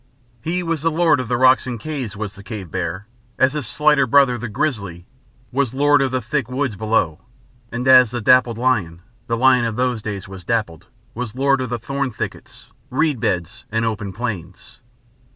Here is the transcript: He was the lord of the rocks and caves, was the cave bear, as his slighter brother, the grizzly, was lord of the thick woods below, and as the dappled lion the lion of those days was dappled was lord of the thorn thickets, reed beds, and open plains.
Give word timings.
He 0.41 0.63
was 0.63 0.81
the 0.81 0.89
lord 0.89 1.19
of 1.19 1.27
the 1.27 1.37
rocks 1.37 1.67
and 1.67 1.79
caves, 1.79 2.17
was 2.17 2.33
the 2.33 2.41
cave 2.41 2.71
bear, 2.71 3.05
as 3.37 3.53
his 3.53 3.67
slighter 3.67 4.07
brother, 4.07 4.35
the 4.35 4.49
grizzly, 4.49 5.05
was 5.51 5.75
lord 5.75 6.01
of 6.01 6.09
the 6.09 6.23
thick 6.23 6.49
woods 6.49 6.75
below, 6.75 7.21
and 7.71 7.87
as 7.87 8.09
the 8.09 8.19
dappled 8.19 8.57
lion 8.57 9.03
the 9.27 9.37
lion 9.37 9.63
of 9.63 9.75
those 9.75 10.01
days 10.01 10.27
was 10.27 10.43
dappled 10.43 10.87
was 11.13 11.35
lord 11.35 11.61
of 11.61 11.69
the 11.69 11.77
thorn 11.77 12.09
thickets, 12.09 12.71
reed 12.89 13.19
beds, 13.19 13.65
and 13.71 13.85
open 13.85 14.11
plains. 14.11 14.79